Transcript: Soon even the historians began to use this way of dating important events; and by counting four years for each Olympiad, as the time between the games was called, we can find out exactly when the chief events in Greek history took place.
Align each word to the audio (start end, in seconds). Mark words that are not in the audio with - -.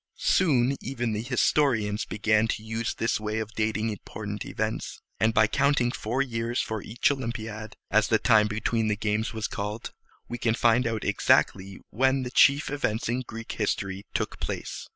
Soon 0.17 0.75
even 0.81 1.13
the 1.13 1.21
historians 1.21 2.05
began 2.05 2.47
to 2.47 2.63
use 2.63 2.95
this 2.95 3.19
way 3.19 3.37
of 3.37 3.53
dating 3.53 3.89
important 3.91 4.43
events; 4.45 4.99
and 5.19 5.31
by 5.31 5.45
counting 5.45 5.91
four 5.91 6.23
years 6.23 6.59
for 6.59 6.81
each 6.81 7.11
Olympiad, 7.11 7.75
as 7.91 8.07
the 8.07 8.17
time 8.17 8.47
between 8.47 8.87
the 8.87 8.95
games 8.95 9.31
was 9.31 9.45
called, 9.47 9.91
we 10.27 10.39
can 10.39 10.55
find 10.55 10.87
out 10.87 11.03
exactly 11.03 11.79
when 11.91 12.23
the 12.23 12.31
chief 12.31 12.71
events 12.71 13.09
in 13.09 13.21
Greek 13.21 13.51
history 13.51 14.07
took 14.15 14.39
place. 14.39 14.89